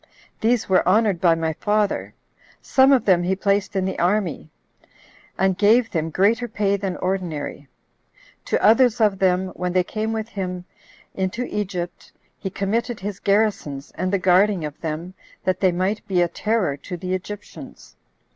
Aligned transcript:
These 0.39 0.67
were 0.67 0.87
honored 0.89 1.21
by 1.21 1.35
my 1.35 1.53
father; 1.53 2.15
some 2.59 2.91
of 2.91 3.05
them 3.05 3.21
he 3.21 3.35
placed 3.35 3.75
in 3.75 3.85
the 3.85 3.99
army, 3.99 4.49
and 5.37 5.55
gave 5.55 5.91
them 5.91 6.09
greater 6.09 6.47
pay 6.47 6.75
than 6.75 6.97
ordinary; 6.97 7.67
to 8.45 8.59
others 8.65 8.99
of 8.99 9.19
them, 9.19 9.49
when 9.49 9.73
they 9.73 9.83
came 9.83 10.11
with 10.11 10.29
him 10.29 10.65
into 11.13 11.43
Egypt, 11.43 12.11
he 12.39 12.49
committed 12.49 12.99
his 13.01 13.19
garrisons, 13.19 13.91
and 13.93 14.11
the 14.11 14.17
guarding 14.17 14.65
of 14.65 14.81
them, 14.81 15.13
that 15.43 15.59
they 15.59 15.71
might 15.71 16.07
be 16.07 16.23
a 16.23 16.27
terror 16.27 16.75
to 16.77 16.97
the 16.97 17.13
Egyptians. 17.13 17.95